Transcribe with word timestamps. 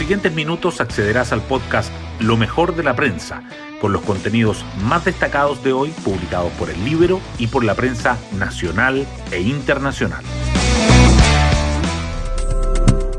siguientes 0.00 0.32
minutos 0.34 0.80
accederás 0.80 1.30
al 1.30 1.42
podcast 1.42 1.92
Lo 2.20 2.38
mejor 2.38 2.74
de 2.74 2.82
la 2.82 2.96
prensa, 2.96 3.42
con 3.82 3.92
los 3.92 4.00
contenidos 4.00 4.64
más 4.82 5.04
destacados 5.04 5.62
de 5.62 5.74
hoy 5.74 5.90
publicados 6.02 6.50
por 6.52 6.70
el 6.70 6.82
Libro 6.86 7.20
y 7.38 7.48
por 7.48 7.64
la 7.64 7.74
prensa 7.74 8.16
nacional 8.38 9.06
e 9.30 9.42
internacional. 9.42 10.24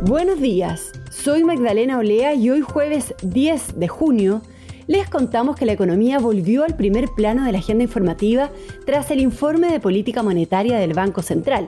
Buenos 0.02 0.42
días, 0.42 0.92
soy 1.12 1.44
Magdalena 1.44 2.00
Olea 2.00 2.34
y 2.34 2.50
hoy 2.50 2.62
jueves 2.62 3.14
10 3.22 3.80
de 3.80 3.88
junio 3.88 4.42
les 4.88 5.08
contamos 5.08 5.56
que 5.56 5.68
la 5.68 5.74
economía 5.74 6.18
volvió 6.18 6.64
al 6.64 6.76
primer 6.76 7.10
plano 7.10 7.46
de 7.46 7.52
la 7.52 7.60
agenda 7.60 7.84
informativa 7.84 8.50
tras 8.88 9.12
el 9.12 9.20
informe 9.20 9.72
de 9.72 9.80
política 9.80 10.24
monetaria 10.24 10.80
del 10.80 10.96
Banco 10.96 11.22
Central. 11.22 11.68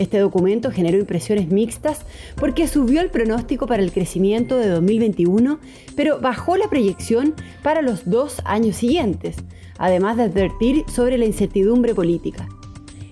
Este 0.00 0.18
documento 0.18 0.70
generó 0.70 0.96
impresiones 0.96 1.48
mixtas 1.48 2.06
porque 2.36 2.66
subió 2.66 3.02
el 3.02 3.10
pronóstico 3.10 3.66
para 3.66 3.82
el 3.82 3.92
crecimiento 3.92 4.56
de 4.56 4.70
2021, 4.70 5.60
pero 5.94 6.20
bajó 6.20 6.56
la 6.56 6.70
proyección 6.70 7.34
para 7.62 7.82
los 7.82 8.08
dos 8.08 8.40
años 8.46 8.76
siguientes, 8.76 9.36
además 9.76 10.16
de 10.16 10.22
advertir 10.22 10.84
sobre 10.90 11.18
la 11.18 11.26
incertidumbre 11.26 11.94
política. 11.94 12.48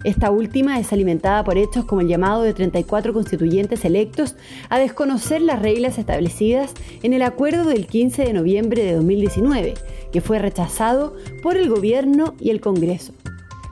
Esta 0.03 0.31
última 0.31 0.81
es 0.81 0.91
alimentada 0.91 1.45
por 1.45 1.59
hechos 1.59 1.85
como 1.85 2.01
el 2.01 2.09
llamado 2.09 2.43
de 2.43 2.55
34 2.55 3.13
constituyentes 3.13 3.85
electos 3.85 4.37
a 4.71 4.79
desconocer 4.79 5.43
las 5.43 5.61
reglas 5.61 5.99
establecidas 5.99 6.73
en 7.03 7.13
el 7.13 7.21
acuerdo 7.21 7.69
del 7.69 7.87
15 7.87 8.25
de 8.25 8.33
noviembre 8.33 8.83
de 8.83 8.95
2019, 8.95 9.75
que 10.11 10.23
fue 10.23 10.39
rechazado 10.39 11.15
por 11.43 11.59
el 11.59 11.69
gobierno 11.69 12.35
y 12.41 12.49
el 12.49 12.63
Congreso. 12.63 13.13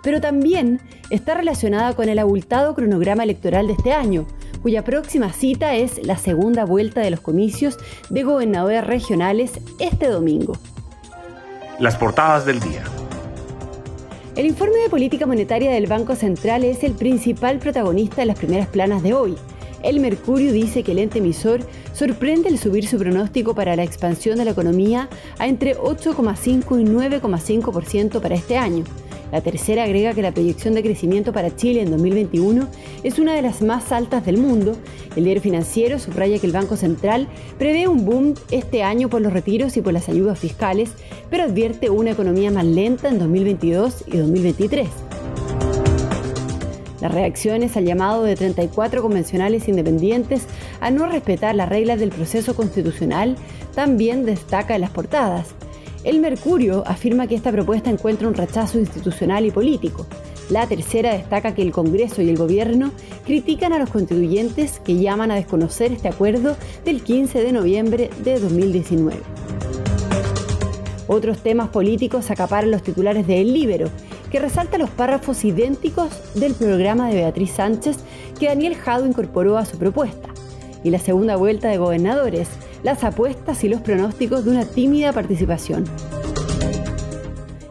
Pero 0.06 0.20
también 0.20 0.80
está 1.10 1.34
relacionada 1.34 1.94
con 1.94 2.08
el 2.08 2.20
abultado 2.20 2.76
cronograma 2.76 3.24
electoral 3.24 3.66
de 3.66 3.72
este 3.72 3.92
año, 3.92 4.24
cuya 4.62 4.84
próxima 4.84 5.32
cita 5.32 5.74
es 5.74 6.00
la 6.06 6.16
segunda 6.16 6.64
vuelta 6.64 7.00
de 7.00 7.10
los 7.10 7.18
comicios 7.18 7.76
de 8.08 8.22
gobernadores 8.22 8.86
regionales 8.86 9.58
este 9.80 10.06
domingo. 10.06 10.52
Las 11.80 11.96
portadas 11.96 12.46
del 12.46 12.60
día. 12.60 12.84
El 14.36 14.46
informe 14.46 14.76
de 14.76 14.88
política 14.88 15.26
monetaria 15.26 15.72
del 15.72 15.88
Banco 15.88 16.14
Central 16.14 16.62
es 16.62 16.84
el 16.84 16.92
principal 16.92 17.58
protagonista 17.58 18.18
de 18.18 18.26
las 18.26 18.38
primeras 18.38 18.68
planas 18.68 19.02
de 19.02 19.12
hoy. 19.12 19.34
El 19.82 19.98
Mercurio 19.98 20.52
dice 20.52 20.84
que 20.84 20.92
el 20.92 21.00
ente 21.00 21.18
emisor 21.18 21.62
sorprende 21.92 22.48
el 22.48 22.60
subir 22.60 22.86
su 22.86 22.96
pronóstico 22.96 23.56
para 23.56 23.74
la 23.74 23.82
expansión 23.82 24.38
de 24.38 24.44
la 24.44 24.52
economía 24.52 25.08
a 25.40 25.48
entre 25.48 25.76
8,5 25.76 26.80
y 26.80 26.84
9,5% 26.84 28.20
para 28.20 28.36
este 28.36 28.56
año. 28.56 28.84
La 29.32 29.40
tercera 29.40 29.84
agrega 29.84 30.14
que 30.14 30.22
la 30.22 30.32
proyección 30.32 30.74
de 30.74 30.82
crecimiento 30.82 31.32
para 31.32 31.54
Chile 31.54 31.82
en 31.82 31.90
2021 31.90 32.68
es 33.02 33.18
una 33.18 33.34
de 33.34 33.42
las 33.42 33.60
más 33.60 33.90
altas 33.92 34.24
del 34.24 34.38
mundo. 34.38 34.76
El 35.16 35.24
diario 35.24 35.42
financiero 35.42 35.98
subraya 35.98 36.38
que 36.38 36.46
el 36.46 36.52
Banco 36.52 36.76
Central 36.76 37.28
prevé 37.58 37.88
un 37.88 38.04
boom 38.04 38.34
este 38.50 38.82
año 38.82 39.08
por 39.08 39.20
los 39.20 39.32
retiros 39.32 39.76
y 39.76 39.82
por 39.82 39.92
las 39.92 40.08
ayudas 40.08 40.38
fiscales, 40.38 40.90
pero 41.28 41.44
advierte 41.44 41.90
una 41.90 42.12
economía 42.12 42.50
más 42.50 42.64
lenta 42.64 43.08
en 43.08 43.18
2022 43.18 44.04
y 44.06 44.16
2023. 44.16 44.88
Las 47.00 47.12
reacciones 47.12 47.76
al 47.76 47.84
llamado 47.84 48.22
de 48.22 48.36
34 48.36 49.02
convencionales 49.02 49.68
independientes 49.68 50.46
a 50.80 50.90
no 50.90 51.06
respetar 51.06 51.54
las 51.54 51.68
reglas 51.68 52.00
del 52.00 52.10
proceso 52.10 52.54
constitucional 52.54 53.36
también 53.74 54.24
destaca 54.24 54.74
en 54.74 54.80
las 54.80 54.90
portadas. 54.90 55.55
El 56.06 56.20
Mercurio 56.20 56.84
afirma 56.86 57.26
que 57.26 57.34
esta 57.34 57.50
propuesta 57.50 57.90
encuentra 57.90 58.28
un 58.28 58.34
rechazo 58.34 58.78
institucional 58.78 59.44
y 59.44 59.50
político. 59.50 60.06
La 60.50 60.64
tercera 60.68 61.12
destaca 61.12 61.52
que 61.52 61.62
el 61.62 61.72
Congreso 61.72 62.22
y 62.22 62.28
el 62.28 62.36
Gobierno 62.36 62.92
critican 63.24 63.72
a 63.72 63.80
los 63.80 63.90
constituyentes 63.90 64.78
que 64.78 64.98
llaman 64.98 65.32
a 65.32 65.34
desconocer 65.34 65.90
este 65.90 66.06
acuerdo 66.06 66.56
del 66.84 67.02
15 67.02 67.42
de 67.42 67.50
noviembre 67.50 68.10
de 68.22 68.38
2019. 68.38 69.18
Otros 71.08 71.38
temas 71.38 71.70
políticos 71.70 72.30
acaparan 72.30 72.70
los 72.70 72.84
titulares 72.84 73.26
de 73.26 73.40
El 73.40 73.52
Libero, 73.52 73.90
que 74.30 74.38
resalta 74.38 74.78
los 74.78 74.90
párrafos 74.90 75.44
idénticos 75.44 76.10
del 76.36 76.54
programa 76.54 77.08
de 77.08 77.16
Beatriz 77.16 77.50
Sánchez 77.50 77.96
que 78.38 78.46
Daniel 78.46 78.76
Jado 78.76 79.06
incorporó 79.06 79.58
a 79.58 79.66
su 79.66 79.76
propuesta, 79.76 80.28
y 80.86 80.90
la 80.90 81.00
segunda 81.00 81.34
vuelta 81.34 81.68
de 81.68 81.78
gobernadores, 81.78 82.46
las 82.84 83.02
apuestas 83.02 83.64
y 83.64 83.68
los 83.68 83.80
pronósticos 83.80 84.44
de 84.44 84.52
una 84.52 84.64
tímida 84.64 85.12
participación. 85.12 85.84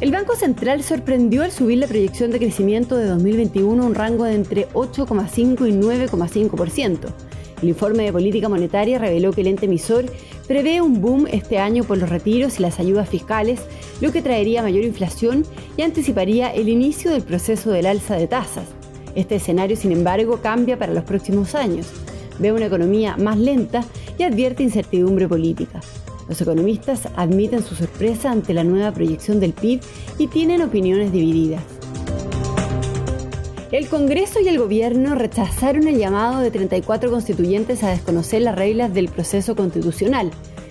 El 0.01 0.13
Banco 0.13 0.37
Central 0.37 0.85
sorprendió 0.85 1.43
al 1.43 1.51
subir 1.51 1.79
la 1.79 1.89
proyección 1.89 2.31
de 2.31 2.39
crecimiento 2.39 2.97
de 2.97 3.07
2021 3.07 3.83
a 3.83 3.87
un 3.87 3.97
rango 3.97 4.23
de 4.23 4.35
entre 4.37 4.69
8,5 4.69 5.69
y 5.69 5.73
9,5%. 5.73 7.09
El 7.61 7.69
informe 7.69 8.05
de 8.05 8.13
política 8.13 8.49
monetaria 8.49 9.01
reveló 9.01 9.33
que 9.33 9.41
el 9.41 9.49
ente 9.49 9.67
emisor 9.67 10.05
prevé 10.47 10.81
un 10.81 11.01
boom 11.01 11.27
este 11.29 11.59
año 11.59 11.83
por 11.83 11.99
los 11.99 12.09
retiros 12.09 12.61
y 12.61 12.63
las 12.63 12.79
ayudas 12.79 13.09
fiscales, 13.09 13.59
lo 14.01 14.13
que 14.13 14.23
traería 14.23 14.63
mayor 14.63 14.85
inflación 14.85 15.45
y 15.77 15.83
anticiparía 15.83 16.55
el 16.55 16.69
inicio 16.69 17.11
del 17.11 17.23
proceso 17.23 17.73
del 17.73 17.87
alza 17.87 18.15
de 18.15 18.29
tasas. 18.29 18.69
Este 19.17 19.35
escenario, 19.35 19.77
sin 19.77 19.91
embargo, 19.91 20.39
cambia 20.41 20.79
para 20.79 20.95
los 20.95 21.03
próximos 21.03 21.57
años. 21.57 21.89
Ve 22.39 22.53
una 22.53 22.67
economía 22.67 23.17
más 23.17 23.37
lenta 23.37 23.85
y 24.17 24.23
advierte 24.23 24.63
incertidumbre 24.63 25.27
política. 25.27 25.81
Los 26.29 26.41
economistas 26.41 27.09
admiten 27.17 27.65
su 27.65 27.75
sorpresa 27.75 28.31
ante 28.31 28.53
la 28.53 28.65
nueva 28.65 28.93
proyección 28.93 29.41
del 29.41 29.55
PIB 29.55 29.81
y 30.19 30.27
tienen 30.27 30.63
opiniones 30.63 31.11
divididas. 31.11 31.63
El 33.73 33.87
Congreso 33.89 34.41
y 34.41 34.49
el 34.49 34.59
Gobierno 34.59 35.15
rechazaron 35.15 35.89
el 35.89 35.99
llamado 35.99 36.41
de 36.41 36.51
34 36.51 37.11
constituyentes 37.11 37.83
a 37.83 37.91
desconocer 37.91 38.43
las 38.43 38.57
reglas 38.57 38.95
del 38.95 39.09
proceso 39.09 39.55
constitucional. 39.57 40.31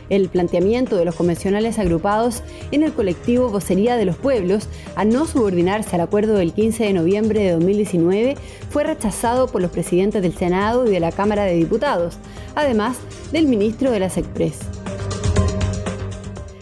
El 0.09 0.29
planteamiento 0.29 0.95
de 0.95 1.05
los 1.05 1.15
convencionales 1.15 1.79
agrupados 1.79 2.41
en 2.71 2.83
el 2.83 2.93
colectivo 2.93 3.49
Vocería 3.49 3.97
de 3.97 4.05
los 4.05 4.15
Pueblos 4.15 4.67
a 4.95 5.05
no 5.05 5.27
subordinarse 5.27 5.95
al 5.95 6.01
acuerdo 6.01 6.35
del 6.35 6.53
15 6.53 6.85
de 6.85 6.93
noviembre 6.93 7.41
de 7.41 7.51
2019 7.51 8.35
fue 8.69 8.83
rechazado 8.83 9.47
por 9.47 9.61
los 9.61 9.71
presidentes 9.71 10.21
del 10.21 10.33
Senado 10.33 10.87
y 10.87 10.91
de 10.91 10.99
la 10.99 11.11
Cámara 11.11 11.43
de 11.43 11.55
Diputados, 11.55 12.17
además 12.55 12.97
del 13.31 13.47
ministro 13.47 13.91
de 13.91 13.99
las 13.99 14.17
Express. 14.17 14.76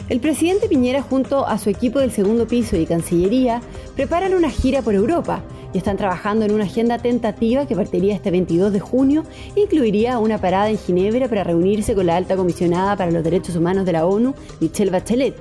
El 0.08 0.20
presidente 0.20 0.70
Piñera 0.70 1.02
junto 1.02 1.48
a 1.48 1.58
su 1.58 1.72
equipo 1.72 2.00
del 2.00 2.12
segundo 2.12 2.46
piso 2.46 2.78
y 2.78 2.86
Cancillería 2.86 3.62
preparan 3.96 4.36
una 4.36 4.52
gira 4.52 4.84
por 4.84 4.94
Europa 4.94 5.42
y 5.74 5.80
están 5.80 5.98
trabajando 5.98 6.46
en 6.46 6.54
una 6.54 6.66
agenda 6.66 7.00
tentativa 7.00 7.66
que 7.66 7.76
partiría 7.76 8.14
este 8.14 8.30
22 8.30 8.72
de 8.72 8.80
junio 8.80 9.24
e 9.56 9.62
incluiría 9.62 10.20
una 10.20 10.38
parada 10.38 10.70
en 10.70 10.78
Ginebra 10.78 11.28
para 11.28 11.44
reunirse 11.44 11.96
con 11.96 12.06
la 12.06 12.18
alta 12.18 12.36
comisionada 12.36 12.96
para 12.96 13.10
los 13.10 13.24
derechos 13.24 13.56
humanos 13.56 13.84
de 13.84 13.94
la 13.94 14.06
ONU, 14.06 14.36
Michelle 14.60 14.92
Bachelet. 14.92 15.36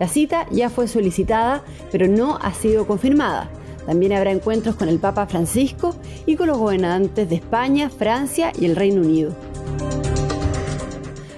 La 0.00 0.08
cita 0.08 0.44
ya 0.50 0.70
fue 0.70 0.88
solicitada, 0.88 1.62
pero 1.92 2.08
no 2.08 2.36
ha 2.42 2.52
sido 2.52 2.88
confirmada. 2.88 3.48
También 3.86 4.12
habrá 4.12 4.32
encuentros 4.32 4.74
con 4.74 4.88
el 4.88 4.98
Papa 4.98 5.26
Francisco 5.26 5.94
y 6.26 6.34
con 6.34 6.48
los 6.48 6.58
gobernantes 6.58 7.28
de 7.28 7.36
España, 7.36 7.90
Francia 7.90 8.52
y 8.58 8.64
el 8.64 8.74
Reino 8.74 9.02
Unido. 9.02 9.30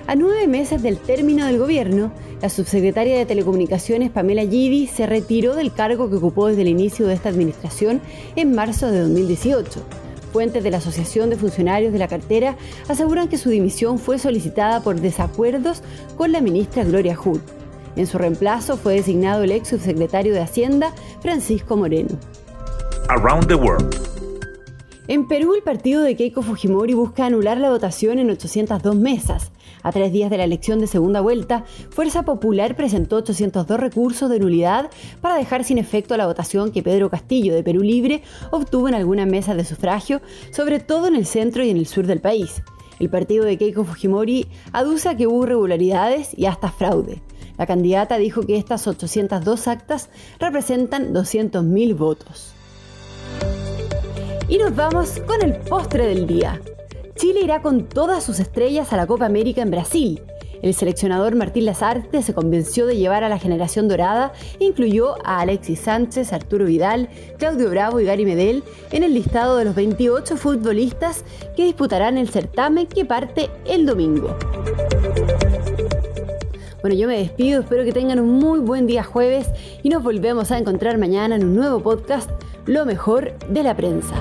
A 0.07 0.15
nueve 0.15 0.47
meses 0.47 0.83
del 0.83 0.99
término 0.99 1.47
del 1.47 1.59
gobierno, 1.59 2.13
la 2.43 2.49
subsecretaria 2.49 3.17
de 3.17 3.25
Telecomunicaciones, 3.25 4.11
Pamela 4.11 4.43
Gidi, 4.43 4.89
se 4.89 5.07
retiró 5.07 5.55
del 5.55 5.73
cargo 5.73 6.11
que 6.11 6.17
ocupó 6.17 6.49
desde 6.49 6.63
el 6.63 6.69
inicio 6.69 7.07
de 7.07 7.15
esta 7.15 7.29
administración 7.29 8.01
en 8.35 8.53
marzo 8.53 8.91
de 8.91 8.99
2018. 9.03 9.81
Fuentes 10.33 10.65
de 10.65 10.73
la 10.73 10.79
Asociación 10.79 11.31
de 11.31 11.37
Funcionarios 11.37 11.93
de 11.93 12.01
la 12.01 12.09
Cartera 12.09 12.57
aseguran 12.89 13.29
que 13.29 13.39
su 13.39 13.49
dimisión 13.49 14.01
fue 14.01 14.19
solicitada 14.19 14.83
por 14.83 15.01
desacuerdos 15.01 15.83
con 16.17 16.33
la 16.33 16.41
ministra 16.41 16.83
Gloria 16.83 17.15
Hood. 17.15 17.41
En 17.95 18.09
su 18.09 18.19
reemplazo 18.19 18.77
fue 18.77 18.95
designado 18.95 19.45
el 19.45 19.53
ex 19.53 19.69
subsecretario 19.69 20.35
de 20.35 20.41
Hacienda, 20.41 20.93
Francisco 21.21 21.77
Moreno. 21.77 22.19
Around 23.09 23.47
the 23.47 23.55
World. 23.55 23.95
En 25.07 25.29
Perú, 25.29 25.55
el 25.55 25.63
partido 25.63 26.03
de 26.03 26.17
Keiko 26.17 26.43
Fujimori 26.43 26.95
busca 26.95 27.27
anular 27.27 27.59
la 27.59 27.71
votación 27.71 28.19
en 28.19 28.31
802 28.31 28.97
mesas. 28.97 29.52
A 29.83 29.91
tres 29.91 30.13
días 30.13 30.31
de 30.31 30.37
la 30.37 30.45
elección 30.45 30.79
de 30.79 30.87
segunda 30.87 31.21
vuelta, 31.21 31.65
Fuerza 31.91 32.25
Popular 32.25 32.77
presentó 32.77 33.17
802 33.17 33.81
recursos 33.81 34.31
de 34.31 34.39
nulidad 34.39 34.91
para 35.21 35.37
dejar 35.37 35.65
sin 35.65 35.79
efecto 35.79 36.17
la 36.17 36.27
votación 36.27 36.71
que 36.71 36.83
Pedro 36.83 37.11
Castillo 37.11 37.55
de 37.55 37.65
Perú 37.65 37.83
Libre 37.83 38.23
obtuvo 38.51 38.89
en 38.89 38.95
algunas 38.95 39.27
mesas 39.27 39.57
de 39.57 39.65
sufragio, 39.65 40.21
sobre 40.53 40.79
todo 40.79 41.09
en 41.09 41.17
el 41.17 41.27
centro 41.27 41.65
y 41.65 41.71
en 41.71 41.77
el 41.77 41.87
sur 41.87 42.07
del 42.07 42.21
país. 42.21 42.63
El 43.01 43.11
partido 43.11 43.45
de 43.45 43.59
Keiko 43.59 43.85
Fujimori 43.85 44.47
aduce 44.73 45.17
que 45.17 45.27
hubo 45.27 45.43
irregularidades 45.45 46.39
y 46.39 46.47
hasta 46.47 46.71
fraude. 46.71 47.21
La 47.59 47.67
candidata 47.67 48.17
dijo 48.19 48.43
que 48.43 48.57
estas 48.57 48.87
802 48.87 49.69
actas 49.69 50.11
representan 50.39 51.13
200.000 51.13 51.97
votos. 51.97 52.55
Y 54.49 54.59
nos 54.59 54.75
vamos 54.77 55.21
con 55.27 55.43
el 55.43 55.57
postre 55.57 56.07
del 56.07 56.27
día. 56.27 56.61
Chile 57.23 57.43
irá 57.45 57.63
con 57.63 57.85
todas 57.85 58.25
sus 58.25 58.41
estrellas 58.41 58.93
a 58.93 58.97
la 58.97 59.07
Copa 59.07 59.27
América 59.27 59.63
en 59.63 59.71
Brasil. 59.71 60.21
El 60.61 60.75
seleccionador 60.75 61.37
Martín 61.37 61.67
Lazarte 61.67 62.21
se 62.21 62.35
convenció 62.35 62.85
de 62.85 62.97
llevar 62.97 63.23
a 63.23 63.29
la 63.29 63.39
generación 63.39 63.87
dorada 63.87 64.33
e 64.59 64.65
incluyó 64.65 65.15
a 65.25 65.39
Alexis 65.39 65.79
Sánchez, 65.79 66.33
Arturo 66.33 66.65
Vidal, 66.65 67.09
Claudio 67.39 67.71
Bravo 67.71 68.01
y 68.01 68.07
Gary 68.07 68.25
Medel 68.25 68.65
en 68.91 69.05
el 69.05 69.15
listado 69.15 69.57
de 69.57 69.65
los 69.65 69.77
28 69.77 70.37
futbolistas 70.37 71.25
que 71.55 71.63
disputarán 71.63 72.19
el 72.19 72.29
certamen 72.29 72.89
que 72.89 73.05
parte 73.05 73.51
el 73.67 73.87
domingo. 73.87 74.37
Bueno, 76.81 76.97
yo 76.97 77.07
me 77.07 77.19
despido, 77.19 77.61
espero 77.61 77.85
que 77.85 77.93
tengan 77.93 78.19
un 78.19 78.31
muy 78.31 78.59
buen 78.59 78.89
día 78.89 79.05
jueves 79.05 79.47
y 79.85 79.91
nos 79.91 80.03
volvemos 80.03 80.51
a 80.51 80.59
encontrar 80.59 80.99
mañana 80.99 81.37
en 81.37 81.45
un 81.45 81.55
nuevo 81.55 81.79
podcast, 81.85 82.29
Lo 82.67 82.85
mejor 82.85 83.39
de 83.49 83.63
la 83.63 83.77
prensa. 83.77 84.17